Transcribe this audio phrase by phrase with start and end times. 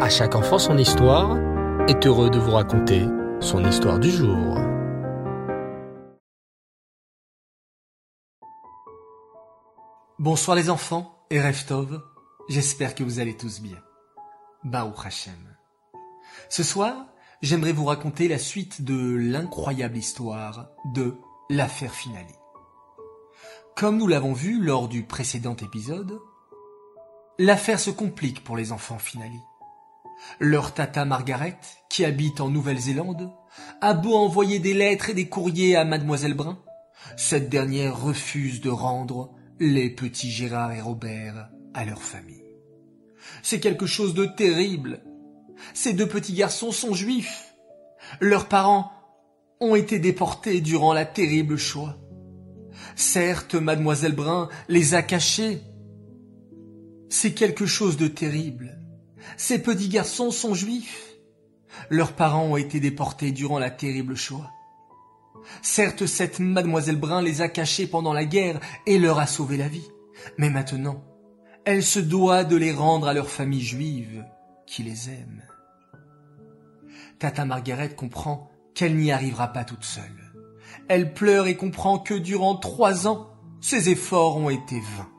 [0.00, 1.38] À chaque enfant son histoire
[1.86, 3.06] est heureux de vous raconter
[3.40, 4.58] son histoire du jour.
[10.18, 12.02] Bonsoir les enfants et Reftov,
[12.48, 13.78] j'espère que vous allez tous bien.
[14.64, 15.56] Baou Hashem.
[16.48, 17.06] Ce soir,
[17.40, 21.14] j'aimerais vous raconter la suite de l'incroyable histoire de
[21.50, 22.34] l'affaire Finali.
[23.76, 26.20] Comme nous l'avons vu lors du précédent épisode,
[27.38, 29.40] l'affaire se complique pour les enfants Finali.
[30.40, 33.32] Leur tata Margaret, qui habite en Nouvelle-Zélande,
[33.80, 36.58] a beau envoyer des lettres et des courriers à mademoiselle Brun,
[37.16, 42.44] cette dernière refuse de rendre les petits Gérard et Robert à leur famille.
[43.42, 45.02] C'est quelque chose de terrible.
[45.72, 47.54] Ces deux petits garçons sont juifs.
[48.20, 48.90] Leurs parents
[49.60, 51.96] ont été déportés durant la terrible Shoah.
[52.96, 55.60] Certes, mademoiselle Brun les a cachés.
[57.08, 58.83] C'est quelque chose de terrible.
[59.36, 61.14] Ces petits garçons sont juifs.
[61.90, 64.50] Leurs parents ont été déportés durant la terrible Shoah.
[65.62, 69.68] Certes, cette mademoiselle Brun les a cachés pendant la guerre et leur a sauvé la
[69.68, 69.88] vie.
[70.38, 71.04] Mais maintenant,
[71.64, 74.24] elle se doit de les rendre à leur famille juive
[74.66, 75.42] qui les aime.
[77.18, 80.32] Tata Margaret comprend qu'elle n'y arrivera pas toute seule.
[80.88, 85.13] Elle pleure et comprend que durant trois ans, ses efforts ont été vains.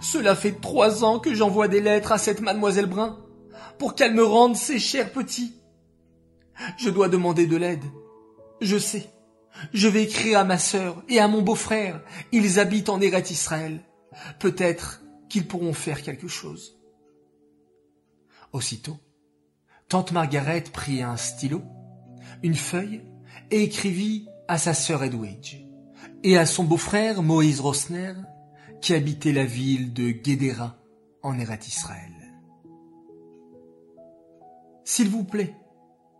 [0.00, 3.18] Cela fait trois ans que j'envoie des lettres à cette mademoiselle Brun
[3.78, 5.54] pour qu'elle me rende ses chers petits.
[6.76, 7.84] Je dois demander de l'aide.
[8.60, 9.10] Je sais.
[9.72, 12.02] Je vais écrire à ma sœur et à mon beau-frère.
[12.32, 13.80] Ils habitent en Eret Israël.
[14.38, 16.78] Peut-être qu'ils pourront faire quelque chose.
[18.52, 18.98] Aussitôt,
[19.88, 21.62] tante Margaret prit un stylo,
[22.42, 23.02] une feuille,
[23.50, 25.56] et écrivit à sa sœur Edwidge
[26.22, 28.14] et à son beau-frère Moïse Rosner,
[28.82, 30.76] qui habitait la ville de Guédéra
[31.22, 32.12] en Eret Israël.
[34.84, 35.54] S'il vous plaît,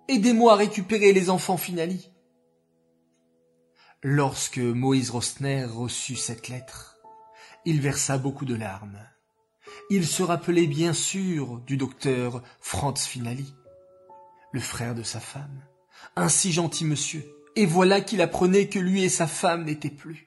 [0.07, 2.13] aidez-moi à récupérer les enfants Finali.
[4.05, 6.99] Lorsque Moïse Rosner reçut cette lettre,
[7.65, 9.01] il versa beaucoup de larmes.
[9.91, 13.53] Il se rappelait bien sûr du docteur Franz Finali,
[14.53, 15.65] le frère de sa femme,
[16.15, 17.25] un si gentil monsieur,
[17.56, 20.27] et voilà qu'il apprenait que lui et sa femme n'étaient plus.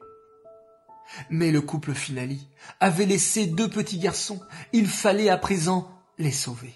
[1.29, 2.47] Mais le couple Finali
[2.79, 4.39] avait laissé deux petits garçons,
[4.73, 6.73] il fallait à présent les sauver.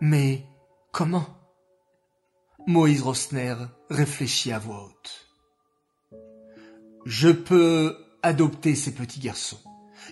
[0.00, 0.44] Mais
[0.92, 1.26] comment?
[2.66, 3.54] Moïse Rosner
[3.90, 5.26] réfléchit à voix haute.
[7.04, 9.60] Je peux adopter ces petits garçons.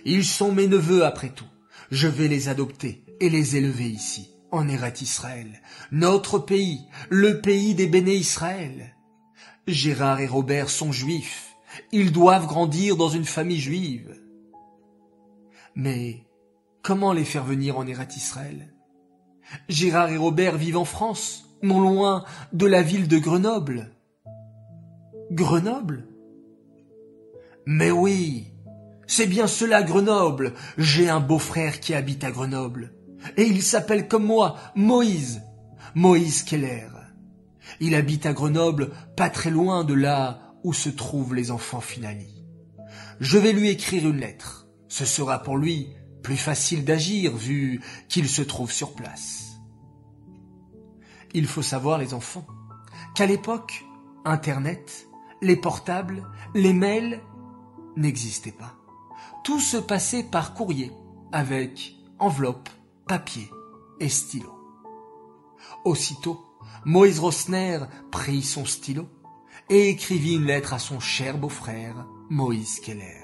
[0.05, 1.47] Ils sont mes neveux après tout.
[1.91, 5.61] Je vais les adopter et les élever ici, en Eret Israël,
[5.91, 8.95] notre pays, le pays des béné Israël.
[9.67, 11.54] Gérard et Robert sont juifs.
[11.91, 14.19] Ils doivent grandir dans une famille juive.
[15.75, 16.25] Mais
[16.81, 18.73] comment les faire venir en Eret Israël?
[19.69, 23.91] Gérard et Robert vivent en France, non loin de la ville de Grenoble.
[25.31, 26.07] Grenoble?
[27.65, 28.53] Mais oui,
[29.07, 30.53] c'est bien cela Grenoble.
[30.77, 32.93] J'ai un beau-frère qui habite à Grenoble.
[33.37, 35.41] Et il s'appelle comme moi, Moïse.
[35.95, 36.89] Moïse Keller.
[37.79, 42.43] Il habite à Grenoble, pas très loin de là où se trouvent les enfants Finali?
[43.19, 44.67] Je vais lui écrire une lettre.
[44.87, 45.89] Ce sera pour lui
[46.23, 49.59] plus facile d'agir vu qu'il se trouve sur place.
[51.35, 52.47] Il faut savoir, les enfants,
[53.13, 53.85] qu'à l'époque,
[54.25, 55.07] Internet,
[55.43, 57.21] les portables, les mails
[57.95, 58.73] n'existait pas.
[59.43, 60.91] Tout se passait par courrier,
[61.31, 62.69] avec enveloppe,
[63.07, 63.51] papier
[63.99, 64.51] et stylo.
[65.83, 66.43] Aussitôt,
[66.85, 69.07] Moïse Rosner prit son stylo
[69.69, 73.23] et écrivit une lettre à son cher beau-frère, Moïse Keller.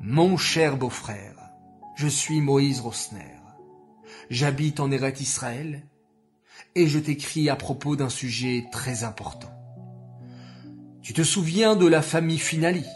[0.00, 1.36] Mon cher beau-frère,
[1.96, 3.36] je suis Moïse Rosner.
[4.30, 5.86] J'habite en Eret Israël
[6.74, 9.52] et je t'écris à propos d'un sujet très important.
[11.02, 12.86] Tu te souviens de la famille Finali,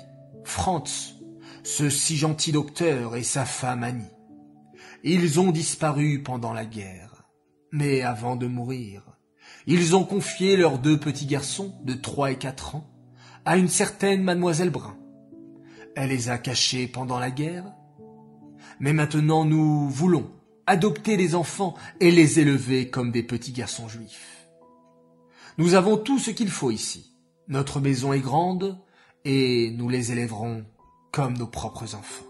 [0.45, 1.15] Franz,
[1.63, 4.05] ce si gentil docteur et sa femme Annie?
[5.03, 7.25] Ils ont disparu pendant la guerre,
[7.71, 9.16] mais avant de mourir,
[9.67, 12.89] ils ont confié leurs deux petits garçons de trois et quatre ans
[13.45, 14.97] à une certaine mademoiselle Brun.
[15.95, 17.73] Elle les a cachés pendant la guerre,
[18.81, 20.31] mais maintenant nous voulons
[20.67, 24.49] adopter les enfants et les élever comme des petits garçons juifs.
[25.59, 27.15] Nous avons tout ce qu'il faut ici.
[27.49, 28.79] Notre maison est grande
[29.25, 30.65] et nous les élèverons
[31.13, 32.27] comme nos propres enfants.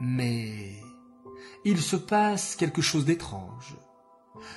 [0.00, 0.76] Mais
[1.64, 3.76] il se passe quelque chose d'étrange.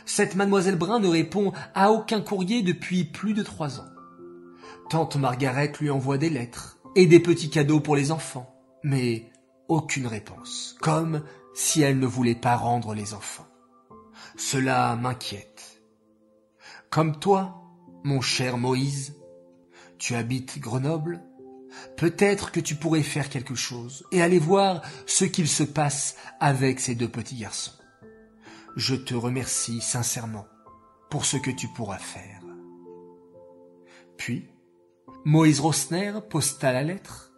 [0.06, 3.89] Cette mademoiselle Brun ne répond à aucun courrier depuis plus de trois ans.
[4.89, 8.53] Tante Margaret lui envoie des lettres et des petits cadeaux pour les enfants,
[8.83, 9.31] mais
[9.68, 13.47] aucune réponse, comme si elle ne voulait pas rendre les enfants.
[14.38, 15.81] Cela m'inquiète.
[16.89, 17.63] Comme toi,
[18.03, 19.15] mon cher Moïse,
[19.97, 21.24] tu habites Grenoble,
[21.97, 26.79] peut-être que tu pourrais faire quelque chose et aller voir ce qu'il se passe avec
[26.79, 27.71] ces deux petits garçons.
[28.75, 30.47] Je te remercie sincèrement
[31.09, 32.41] pour ce que tu pourras faire.
[34.17, 34.49] Puis,
[35.25, 37.31] Moïse Rosner posta la lettre,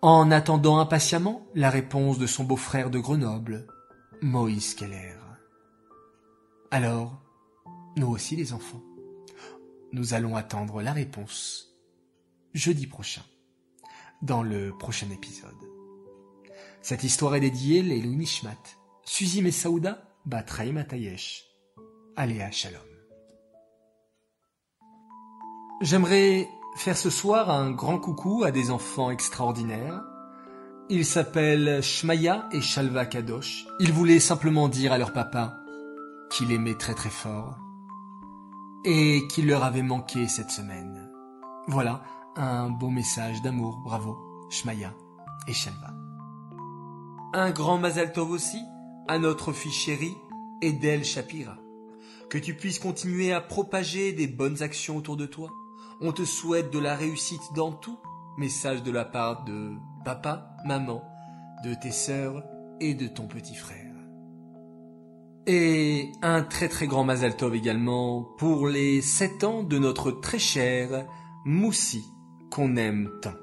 [0.00, 3.66] en attendant impatiemment la réponse de son beau-frère de Grenoble,
[4.22, 5.18] Moïse Keller.
[6.70, 7.22] Alors,
[7.96, 8.82] nous aussi les enfants,
[9.92, 11.76] nous allons attendre la réponse
[12.54, 13.22] jeudi prochain,
[14.22, 15.50] dans le prochain épisode.
[16.80, 18.56] Cette histoire est dédiée Leilou Nishmat,
[19.04, 21.44] Suzy Messaouda, Batraï Matayesh,
[22.14, 22.80] Aléa Shalom.
[25.80, 30.00] J'aimerais faire ce soir un grand coucou à des enfants extraordinaires.
[30.88, 33.66] Ils s'appellent Shmaya et Shalva Kadosh.
[33.80, 35.56] Ils voulaient simplement dire à leur papa
[36.30, 37.58] qu'il aimait très très fort
[38.84, 41.10] et qu'il leur avait manqué cette semaine.
[41.66, 42.00] Voilà
[42.36, 44.16] un beau message d'amour, bravo,
[44.50, 44.94] Shmaya
[45.48, 45.94] et Shalva.
[47.34, 48.62] Un grand Mazal Tov aussi
[49.08, 50.16] à notre fille chérie,
[50.60, 51.56] Edel Shapira.
[52.30, 55.50] Que tu puisses continuer à propager des bonnes actions autour de toi
[56.04, 57.96] on te souhaite de la réussite dans tout.
[58.36, 59.70] Message de la part de
[60.04, 61.00] papa, maman,
[61.64, 62.42] de tes sœurs
[62.80, 63.94] et de ton petit frère.
[65.46, 70.40] Et un très très grand Mazal Tov également pour les sept ans de notre très
[70.40, 71.06] cher
[71.44, 72.04] Moussi
[72.50, 73.34] qu'on aime tant.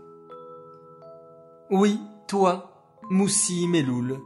[1.71, 1.97] Oui,
[2.27, 4.19] toi, Moussi Meloul,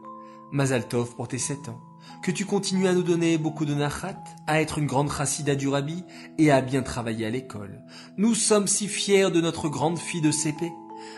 [0.53, 1.81] Mazal Tov pour tes sept ans
[2.21, 5.67] que tu continues à nous donner beaucoup de nachat, à être une grande chassida du
[5.67, 6.03] rabbi
[6.37, 7.81] et à bien travailler à l'école.
[8.17, 10.71] Nous sommes si fiers de notre grande fille de CP.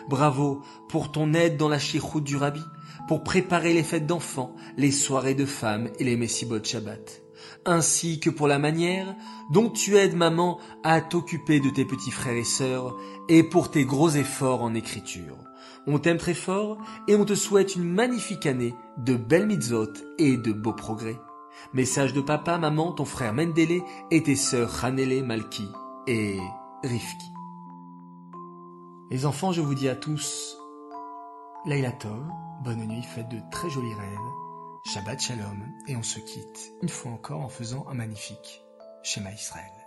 [0.07, 2.63] Bravo pour ton aide dans la chiroute du rabbi,
[3.09, 7.21] pour préparer les fêtes d'enfants, les soirées de femmes et les messibot Shabbat.
[7.65, 9.15] Ainsi que pour la manière
[9.51, 12.95] dont tu aides maman à t'occuper de tes petits frères et sœurs
[13.27, 15.35] et pour tes gros efforts en écriture.
[15.87, 16.77] On t'aime très fort
[17.07, 21.19] et on te souhaite une magnifique année de belles mitzvot et de beaux progrès.
[21.73, 25.67] Message de papa, maman, ton frère Mendele et tes sœurs Hanele, Malki
[26.07, 26.39] et
[26.83, 27.31] Rifki.
[29.11, 30.57] Les enfants, je vous dis à tous,
[31.65, 32.25] Leila Tov,
[32.63, 37.11] bonne nuit, faites de très jolis rêves, Shabbat Shalom, et on se quitte une fois
[37.11, 38.63] encore en faisant un magnifique
[39.03, 39.84] schéma Israël.